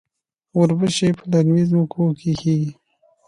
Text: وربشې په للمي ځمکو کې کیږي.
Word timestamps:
وربشې 0.57 1.09
په 1.17 1.23
للمي 1.31 1.63
ځمکو 1.71 2.01
کې 2.19 2.31
کیږي. 2.41 2.71